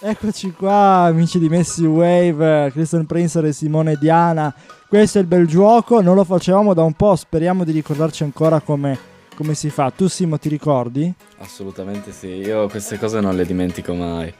[0.00, 4.54] Eccoci qua, amici di Messi Wave, Christian Princer e Simone Diana.
[4.86, 8.60] Questo è il bel gioco, non lo facevamo da un po', speriamo di ricordarci ancora
[8.60, 8.96] come,
[9.34, 9.90] come si fa.
[9.90, 11.12] Tu Simo ti ricordi?
[11.38, 14.32] Assolutamente sì, io queste cose non le dimentico mai.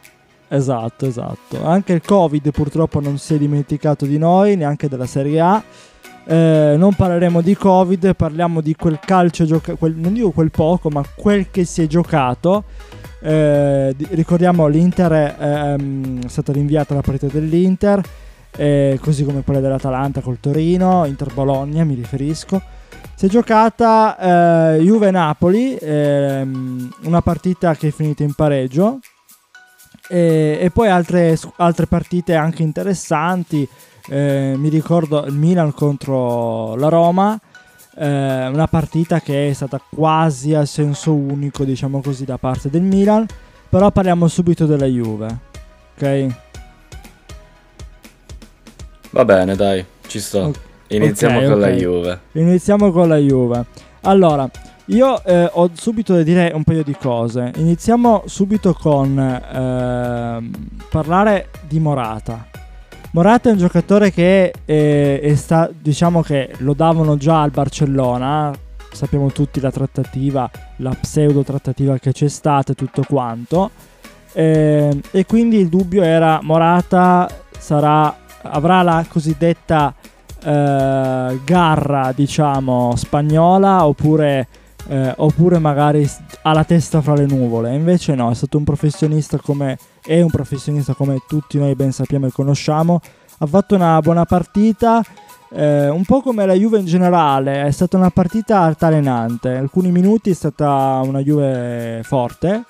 [0.46, 1.64] Esatto, esatto.
[1.64, 5.62] Anche il Covid purtroppo non si è dimenticato di noi, neanche della Serie A.
[6.24, 11.02] Eh, non parleremo di Covid, parliamo di quel calcio giocato, non dico quel poco, ma
[11.16, 12.62] quel che si è giocato.
[13.20, 18.00] Eh, ricordiamo l'Inter è, ehm, è stata rinviata la partita dell'Inter,
[18.56, 22.60] eh, così come quella dell'Atalanta col Torino, Inter-Bologna mi riferisco.
[23.14, 29.00] Si è giocata eh, Juve-Napoli, ehm, una partita che è finita in pareggio,
[30.08, 33.68] e, e poi altre, altre, partite anche interessanti.
[34.10, 37.38] Eh, mi ricordo il Milan contro la Roma,
[37.98, 42.82] eh, una partita che è stata quasi a senso unico, diciamo così, da parte del
[42.82, 43.26] Milan.
[43.68, 45.38] Però parliamo subito della Juve,
[45.94, 46.26] ok?
[49.10, 50.52] Va bene, dai, ci sto.
[50.88, 51.70] Iniziamo okay, con okay.
[51.70, 52.20] la Juve.
[52.32, 53.64] Iniziamo con la Juve.
[54.02, 54.48] Allora,
[54.86, 57.52] io eh, ho subito da dire un paio di cose.
[57.56, 60.50] Iniziamo subito con eh,
[60.88, 62.57] parlare di Morata.
[63.12, 68.52] Morata è un giocatore che è, è sta, diciamo che lo davano già al Barcellona.
[68.92, 73.70] Sappiamo tutti la trattativa, la pseudo trattativa che c'è stata e tutto quanto.
[74.32, 79.94] Eh, e quindi il dubbio era Morata sarà, avrà la cosiddetta
[80.44, 84.46] eh, garra, diciamo, spagnola oppure
[84.86, 86.08] eh, oppure magari
[86.42, 87.74] ha la testa fra le nuvole.
[87.74, 89.76] Invece no, è stato un professionista come
[90.08, 93.00] è un professionista come tutti noi ben sappiamo e conosciamo.
[93.40, 95.02] Ha fatto una buona partita,
[95.50, 99.50] eh, un po' come la Juve in generale, è stata una partita altalenante.
[99.54, 102.64] Alcuni minuti è stata una Juve forte,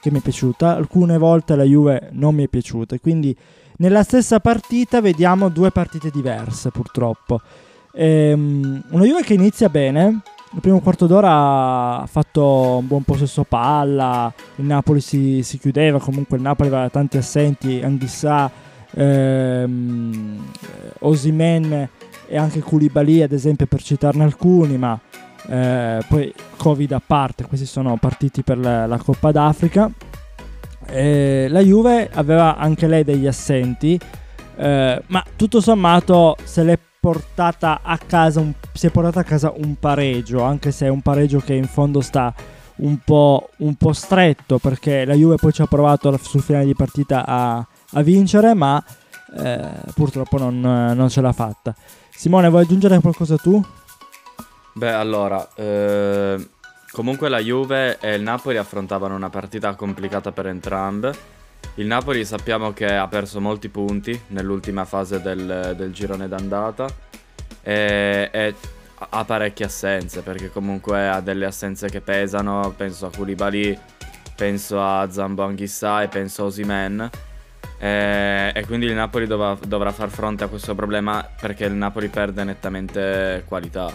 [0.00, 2.96] che mi è piaciuta, alcune volte la Juve non mi è piaciuta.
[2.98, 3.36] Quindi
[3.78, 7.40] nella stessa partita vediamo due partite diverse purtroppo.
[7.92, 10.20] Ehm, una Juve che inizia bene,
[10.54, 15.98] il primo quarto d'ora ha fatto un buon possesso palla, il Napoli si, si chiudeva,
[15.98, 18.48] comunque il Napoli aveva tanti assenti, Anghissà,
[18.92, 20.44] ehm,
[21.00, 21.88] Osimen
[22.26, 24.98] e anche Koulibaly ad esempio per citarne alcuni, ma
[25.48, 29.90] eh, poi Covid a parte, questi sono partiti per la, la Coppa d'Africa.
[30.86, 33.98] Eh, la Juve aveva anche lei degli assenti,
[34.56, 39.52] eh, ma tutto sommato se l'è portata a casa un, si è portata a casa
[39.54, 42.32] un pareggio, anche se è un pareggio che in fondo sta
[42.76, 46.74] un po', un po stretto perché la Juve poi ci ha provato sul finale di
[46.74, 48.82] partita a, a vincere, ma
[49.36, 51.74] eh, purtroppo non, non, ce l'ha fatta.
[52.08, 53.62] Simone, vuoi aggiungere qualcosa tu?
[54.72, 56.48] Beh, allora, eh,
[56.90, 61.14] comunque la Juve e il Napoli affrontavano una partita complicata per entrambe
[61.76, 66.86] il Napoli sappiamo che ha perso molti punti nell'ultima fase del, del girone d'andata
[67.62, 68.54] e, e,
[68.96, 73.76] ha parecchie assenze perché comunque ha delle assenze che pesano, penso a Koulibaly,
[74.36, 77.10] penso a Zambo Anghissà e penso a Osimen
[77.76, 82.08] e, e, quindi il Napoli dov- dovrà far fronte a questo problema perché il Napoli
[82.08, 83.94] perde nettamente qualità.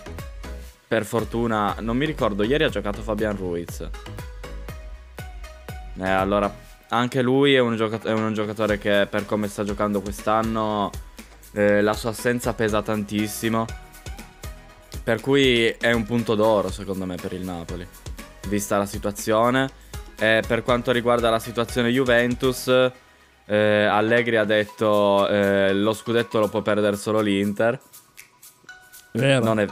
[0.86, 3.88] Per fortuna, non mi ricordo, ieri ha giocato Fabian Ruiz.
[6.02, 10.02] Eh, allora anche lui è un, giocat- è un, giocatore che per come sta giocando
[10.02, 10.90] quest'anno
[11.54, 13.66] eh, la sua assenza pesa tantissimo.
[15.04, 17.88] Per cui è un punto d'oro secondo me per il Napoli,
[18.48, 19.88] vista la situazione.
[20.18, 22.68] E per quanto riguarda la situazione Juventus,
[23.46, 27.80] eh, Allegri ha detto eh, lo scudetto lo può perdere solo l'Inter.
[29.14, 29.44] Vero.
[29.44, 29.68] Non è,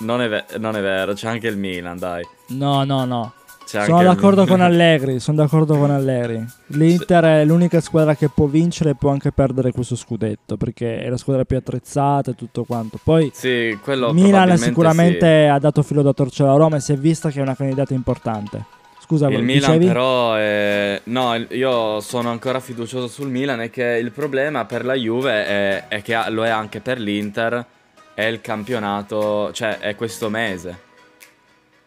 [0.00, 2.26] non, è non è vero, c'è anche il Milan, dai.
[2.48, 3.32] No, no, no.
[3.82, 6.44] Sono d'accordo con Allegri, sono d'accordo con Allegri.
[6.68, 11.08] L'Inter è l'unica squadra che può vincere e può anche perdere questo scudetto perché è
[11.08, 12.98] la squadra più attrezzata e tutto quanto.
[13.02, 13.76] Poi sì,
[14.12, 15.50] Milan sicuramente sì.
[15.50, 17.94] ha dato filo da torcere alla Roma e si è vista che è una candidata
[17.94, 18.64] importante.
[19.00, 19.86] Scusa, il Milan dicevi?
[19.86, 21.00] però è...
[21.04, 25.84] no, io sono ancora fiducioso sul Milan e che il problema per la Juve è,
[25.88, 27.66] è che lo è anche per l'Inter
[28.14, 30.92] è il campionato, cioè è questo mese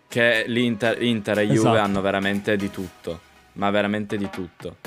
[0.08, 1.78] che l'Inter Inter e Juve esatto.
[1.78, 3.20] hanno veramente di tutto,
[3.54, 4.78] ma veramente di tutto.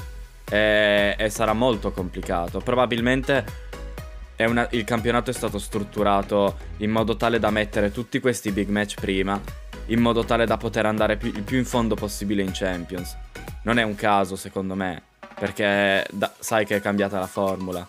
[0.49, 2.59] E, e sarà molto complicato.
[2.61, 3.69] Probabilmente
[4.47, 8.95] una, il campionato è stato strutturato in modo tale da mettere tutti questi big match
[8.99, 9.41] prima,
[9.87, 13.17] in modo tale da poter andare più, il più in fondo possibile in Champions.
[13.63, 15.03] Non è un caso, secondo me,
[15.39, 17.87] perché da, sai che è cambiata la formula.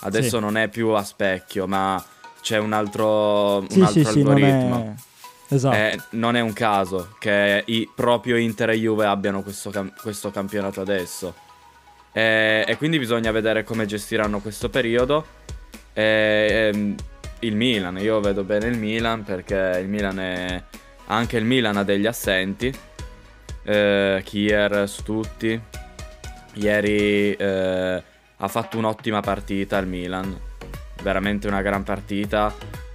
[0.00, 0.40] Adesso sì.
[0.40, 2.02] non è più a specchio, ma
[2.40, 4.94] c'è un altro, un sì, altro sì, algoritmo.
[4.96, 5.04] Sì,
[5.48, 5.76] Esatto.
[5.76, 10.30] Eh, non è un caso che i, proprio Inter e Juve abbiano questo, cam- questo
[10.30, 11.34] campionato adesso.
[12.12, 15.24] E, e quindi bisogna vedere come gestiranno questo periodo.
[15.92, 16.94] E, e,
[17.40, 20.62] il Milan, io vedo bene il Milan perché il Milan è...
[21.08, 22.72] Anche il Milan ha degli assenti.
[23.62, 25.60] Eh, Kier su tutti.
[26.54, 28.02] Ieri eh,
[28.36, 30.36] ha fatto un'ottima partita il Milan.
[31.02, 32.52] Veramente una gran partita.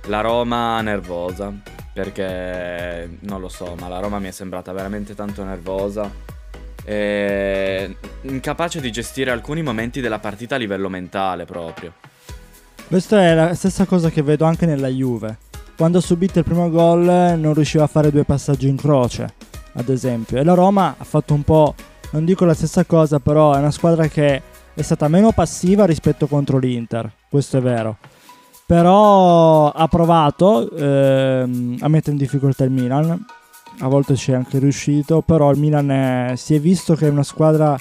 [0.07, 1.53] La Roma nervosa.
[1.93, 6.09] Perché non lo so, ma la Roma mi è sembrata veramente tanto nervosa.
[6.83, 11.93] E incapace di gestire alcuni momenti della partita a livello mentale proprio.
[12.87, 15.37] Questa è la stessa cosa che vedo anche nella Juve.
[15.77, 17.03] Quando ha subito il primo gol
[17.37, 19.33] non riusciva a fare due passaggi in croce,
[19.73, 20.37] ad esempio.
[20.37, 21.73] E la Roma ha fatto un po',
[22.11, 24.41] non dico la stessa cosa, però è una squadra che
[24.73, 27.97] è stata meno passiva rispetto contro l'Inter, questo è vero.
[28.71, 33.25] Però ha provato ehm, a mettere in difficoltà il Milan,
[33.79, 37.09] a volte ci è anche riuscito, però il Milan è, si è visto che è
[37.09, 37.77] una squadra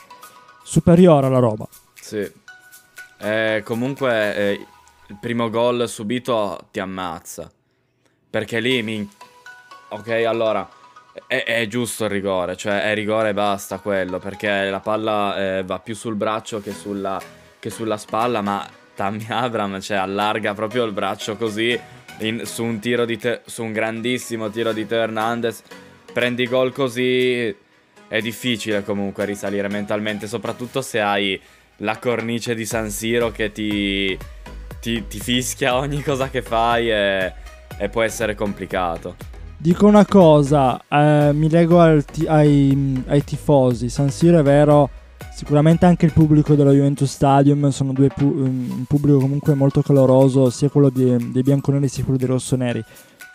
[0.65, 1.65] superiore alla Roma.
[1.95, 2.29] Sì.
[3.21, 4.67] Eh, comunque eh,
[5.07, 7.49] il primo gol subito ti ammazza.
[8.29, 9.09] Perché lì mi...
[9.91, 10.69] Ok, allora...
[11.25, 15.63] È, è, giusto il rigore, cioè è rigore e basta quello, perché la palla eh,
[15.63, 17.21] va più sul braccio che sulla,
[17.61, 21.79] che sulla spalla, ma Tammy Abram cioè, allarga proprio il braccio così
[22.19, 25.63] in, su, un te, su un grandissimo tiro di Hernandez.
[26.13, 27.57] Prendi gol così
[28.09, 31.41] è difficile comunque risalire mentalmente, soprattutto se hai
[31.79, 34.19] la cornice di San Siro che ti
[34.81, 37.33] ti, ti fischia ogni cosa che fai e,
[37.79, 39.17] e, può essere complicato.
[39.57, 44.89] Dico una cosa, eh, mi leggo ti- ai, ai, tifosi, San Siro è vero,
[45.41, 50.51] sicuramente anche il pubblico dello Juventus Stadium sono due pu- un pubblico comunque molto caloroso,
[50.51, 52.85] sia quello di, dei bianconeri sia quello dei rossoneri.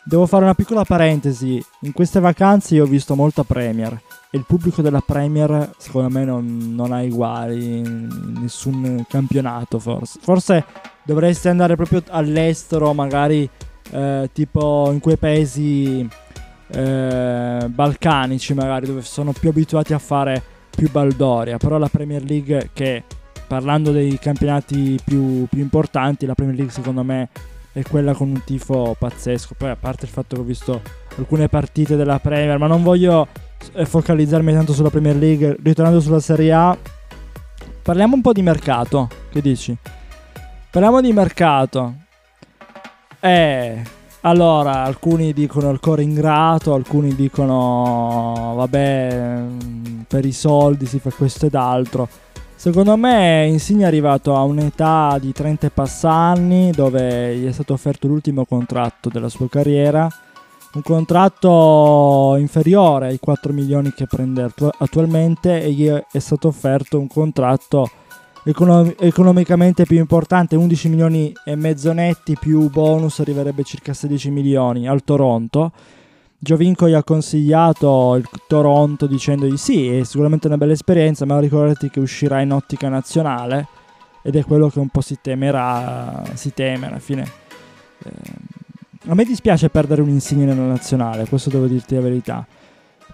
[0.04, 4.00] Devo fare una piccola parentesi, in queste vacanze io ho visto molta Premier
[4.30, 10.19] e il pubblico della Premier secondo me non, non ha uguali in nessun campionato forse.
[10.22, 10.63] Forse
[11.04, 13.50] dovreste andare proprio all'estero, magari
[13.90, 16.07] eh, tipo in quei paesi
[16.68, 21.57] eh, balcanici, magari dove sono più abituati a fare più baldoria.
[21.57, 23.04] Però la Premier League, che
[23.48, 27.30] parlando dei campionati più, più importanti, la Premier League secondo me
[27.72, 29.56] è quella con un tifo pazzesco.
[29.57, 30.81] Poi, a parte il fatto che ho visto
[31.18, 33.27] alcune partite della Premier, ma non voglio
[33.74, 36.78] eh, focalizzarmi tanto sulla Premier League, ritornando sulla Serie A.
[37.81, 39.75] Parliamo un po' di mercato, che dici?
[40.71, 41.95] Parliamo di mercato.
[43.19, 43.81] Eh,
[44.25, 49.39] allora, alcuni dicono il cuore ingrato, alcuni dicono vabbè,
[50.07, 52.10] per i soldi si fa questo ed altro.
[52.56, 57.51] Secondo me Insigne è arrivato a un'età di 30 e passa anni dove gli è
[57.51, 60.07] stato offerto l'ultimo contratto della sua carriera,
[60.74, 67.07] un contratto inferiore ai 4 milioni che prende attualmente e gli è stato offerto un
[67.07, 67.92] contratto
[68.45, 74.88] econom- economicamente più importante, 11 milioni e mezzo netti più bonus arriverebbe circa 16 milioni
[74.88, 75.71] al Toronto.
[76.38, 81.89] Giovinco gli ha consigliato il Toronto dicendogli sì, è sicuramente una bella esperienza, ma ricordati
[81.89, 83.68] che uscirà in ottica nazionale
[84.21, 87.30] ed è quello che un po' si temerà, si teme alla fine.
[88.03, 88.12] Eh,
[89.07, 92.45] a me dispiace perdere un insigne nella nazionale, questo devo dirti la verità.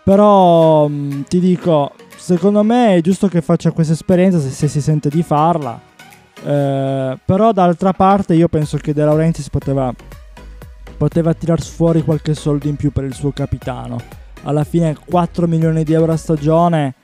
[0.03, 4.67] Però mh, mm, ti dico, secondo me è giusto che faccia questa esperienza se, se
[4.67, 5.79] si sente di farla.
[6.43, 9.93] Eh, però d'altra parte io penso che De Laurentiis poteva,
[10.97, 13.97] poteva tirar fuori qualche soldo in più per il suo capitano.
[14.43, 16.95] Alla fine 4 milioni di euro a stagione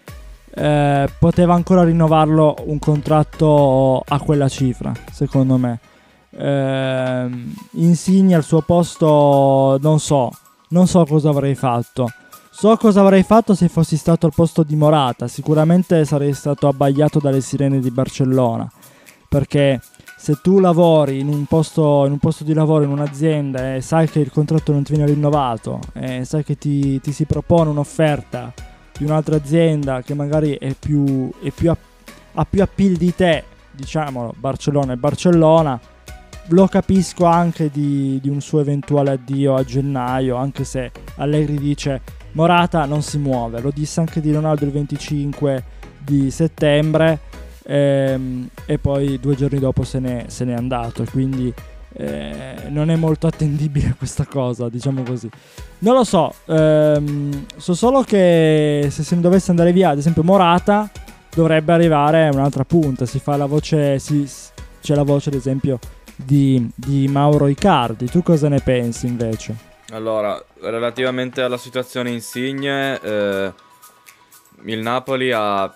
[0.55, 5.79] eh, poteva ancora rinnovarlo un contratto a quella cifra, secondo me.
[6.31, 7.29] Eh,
[7.73, 10.31] Insigne al suo posto non so,
[10.69, 12.09] non so cosa avrei fatto.
[12.59, 15.27] So cosa avrei fatto se fossi stato al posto di Morata.
[15.27, 18.67] Sicuramente sarei stato abbagliato dalle sirene di Barcellona.
[19.29, 19.79] Perché
[20.17, 24.09] se tu lavori in un posto, in un posto di lavoro, in un'azienda e sai
[24.09, 28.51] che il contratto non ti viene rinnovato, e sai che ti, ti si propone un'offerta
[28.97, 31.77] di un'altra azienda che magari è più, è più a,
[32.33, 35.79] ha più appeal di te, diciamolo, Barcellona e Barcellona,
[36.47, 42.01] lo capisco anche di, di un suo eventuale addio a gennaio, anche se Allegri dice
[42.33, 45.63] Morata non si muove, lo disse anche di Ronaldo il 25
[45.97, 47.19] di settembre
[47.63, 51.53] ehm, e poi due giorni dopo se n'è, se n'è andato, quindi
[51.93, 55.29] eh, non è molto attendibile questa cosa, diciamo così.
[55.79, 60.89] Non lo so, ehm, so solo che se ne dovesse andare via, ad esempio Morata,
[61.33, 64.27] dovrebbe arrivare un'altra punta, si fa la voce, si,
[64.81, 65.79] c'è la voce ad esempio
[66.15, 69.66] di, di Mauro Icardi, tu cosa ne pensi invece?
[69.91, 73.53] Allora, relativamente alla situazione Insigne, eh,
[74.63, 75.73] il Napoli ha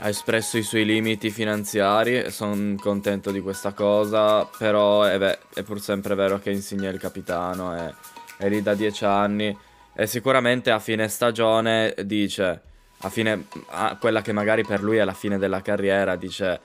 [0.00, 5.62] ha espresso i suoi limiti finanziari sono contento di questa cosa, però è, beh, è,
[5.62, 7.92] pur sempre vero che Insigne è il capitano, è,
[8.36, 9.56] è lì da dieci anni
[9.94, 12.62] e sicuramente a fine stagione dice,
[12.98, 16.60] a fine, a quella che magari per lui è la fine della carriera, dice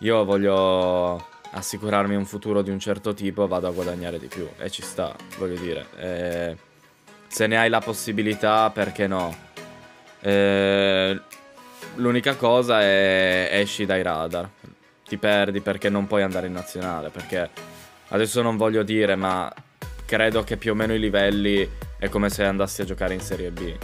[0.00, 4.70] io voglio assicurarmi un futuro di un certo tipo, vado a guadagnare di più e
[4.70, 5.86] ci sta, voglio dire.
[5.96, 6.56] E
[7.26, 9.34] se ne hai la possibilità, perché no?
[10.20, 11.20] E
[11.96, 14.48] l'unica cosa è esci dai radar,
[15.06, 17.48] ti perdi perché non puoi andare in nazionale, perché
[18.08, 19.52] adesso non voglio dire, ma
[20.04, 23.50] credo che più o meno i livelli è come se andassi a giocare in Serie
[23.50, 23.74] B,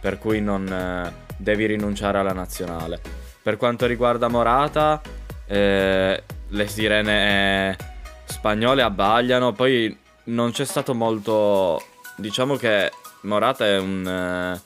[0.00, 3.00] per cui non eh, devi rinunciare alla nazionale.
[3.42, 5.00] Per quanto riguarda Morata,
[5.46, 7.76] eh, le sirene eh,
[8.24, 11.82] spagnole abbagliano, poi non c'è stato molto...
[12.16, 12.90] Diciamo che
[13.22, 14.60] Morata è un...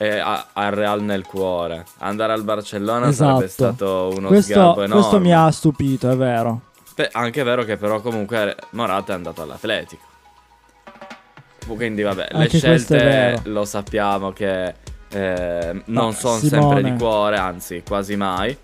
[0.00, 1.84] Eh, ha, il Real nel cuore.
[1.98, 3.30] Andare al Barcellona esatto.
[3.30, 5.00] sarebbe stato uno questo, sgarbo enorme.
[5.02, 6.60] Questo mi ha stupito, è vero.
[6.94, 10.06] Beh, anche è vero che però comunque Morata è andato all'Atletico.
[11.66, 14.74] Quindi vabbè, anche le scelte lo sappiamo che
[15.10, 18.56] eh, non no, sono sempre di cuore, anzi quasi mai.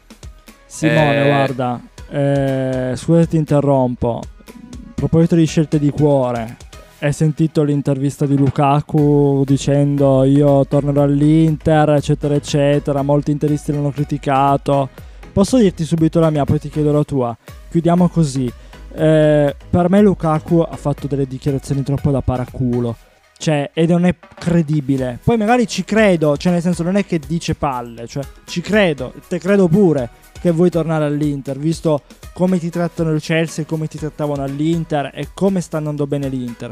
[0.64, 1.28] Simone, eh...
[1.28, 1.80] guarda,
[2.14, 4.20] eh, scusa ti interrompo.
[4.22, 6.56] A proposito di scelte di cuore,
[7.00, 13.02] hai sentito l'intervista di Lukaku dicendo io tornerò all'Inter, eccetera, eccetera.
[13.02, 14.88] Molti interisti l'hanno criticato.
[15.32, 17.36] Posso dirti subito la mia, poi ti chiedo la tua.
[17.68, 18.50] Chiudiamo così.
[18.96, 22.94] Eh, per me Lukaku ha fatto delle dichiarazioni troppo da paraculo.
[23.36, 25.18] Cioè, ed non è credibile.
[25.22, 29.12] Poi magari ci credo, cioè nel senso non è che dice palle, cioè ci credo,
[29.28, 30.08] te credo pure
[30.40, 32.02] che vuoi tornare all'Inter, visto
[32.34, 36.70] come ti trattano il Chelsea, come ti trattavano all'Inter e come sta andando bene l'Inter.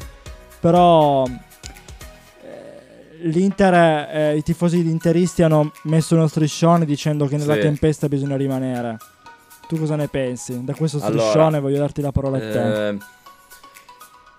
[0.61, 1.31] Però eh,
[3.23, 7.61] l'Inter, eh, i tifosi interisti hanno messo uno striscione dicendo che nella sì.
[7.61, 8.99] tempesta bisogna rimanere.
[9.67, 10.63] Tu cosa ne pensi?
[10.65, 12.89] Da questo striscione allora, voglio darti la parola a te.
[12.89, 12.99] Eh,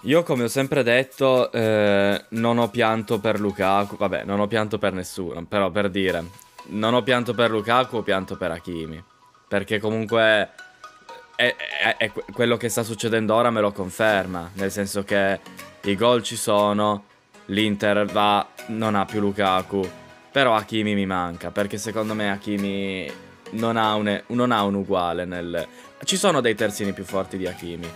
[0.03, 4.77] io come ho sempre detto eh, non ho pianto per Lukaku, vabbè non ho pianto
[4.77, 6.23] per nessuno, però per dire,
[6.67, 9.01] non ho pianto per Lukaku, ho pianto per Hakimi.
[9.47, 10.49] Perché comunque
[11.35, 15.39] è, è, è, quello che sta succedendo ora me lo conferma, nel senso che
[15.83, 17.05] i gol ci sono,
[17.45, 19.89] l'Inter va, non ha più Lukaku,
[20.31, 23.11] però Hakimi mi manca, perché secondo me Hakimi
[23.51, 25.67] non ha un, non ha un uguale nel...
[26.03, 27.89] Ci sono dei terzini più forti di Hakimi,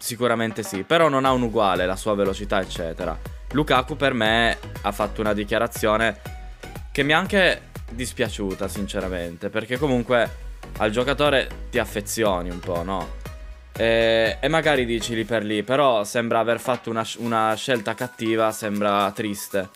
[0.00, 3.16] sicuramente sì, però non ha un uguale, la sua velocità eccetera.
[3.52, 6.20] Lukaku per me ha fatto una dichiarazione
[6.90, 13.18] che mi ha anche dispiaciuta sinceramente, perché comunque al giocatore ti affezioni un po', no?
[13.72, 18.50] E, e, magari dici lì per lì, però sembra aver fatto una, una scelta cattiva,
[18.52, 19.68] sembra triste.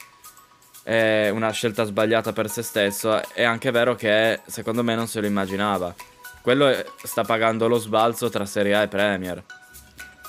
[0.83, 3.23] È una scelta sbagliata per se stesso.
[3.33, 5.95] È anche vero che secondo me non se lo immaginava.
[6.43, 6.71] Quello
[7.02, 9.43] sta pagando lo sbalzo tra Serie A e Premier.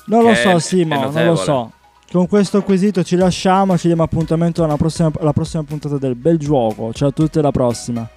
[0.05, 1.71] Non lo so, Simo, non lo so.
[2.11, 6.37] Con questo quesito ci lasciamo, ci diamo appuntamento alla prossima, alla prossima puntata del bel
[6.37, 6.93] gioco.
[6.93, 8.07] Ciao a tutti, alla prossima.